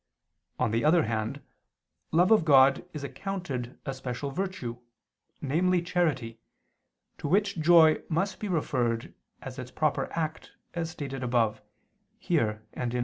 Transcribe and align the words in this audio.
On 0.57 0.71
the 0.71 0.83
other 0.83 1.03
hand 1.03 1.43
love 2.11 2.31
of 2.31 2.43
God 2.43 2.83
is 2.91 3.03
accounted 3.03 3.77
a 3.85 3.93
special 3.93 4.31
virtue, 4.31 4.79
namely 5.41 5.79
charity, 5.83 6.39
to 7.19 7.27
which 7.27 7.59
joy 7.59 8.01
must 8.09 8.39
be 8.39 8.47
referred, 8.49 9.13
as 9.43 9.59
its 9.59 9.69
proper 9.69 10.07
act, 10.13 10.53
as 10.73 10.89
stated 10.89 11.21
above 11.21 11.61
(here 12.17 12.63
and 12.73 12.95
A. 12.95 12.99